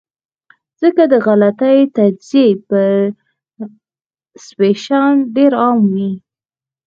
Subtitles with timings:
[0.81, 6.09] ځکه د غلطې تجزئې پرسپشن ډېر عام وي-